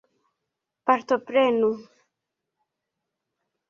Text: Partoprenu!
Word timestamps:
Partoprenu! 0.87 1.71